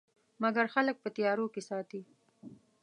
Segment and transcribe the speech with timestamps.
[0.43, 2.01] مګر خلک په تیارو کې ساتي.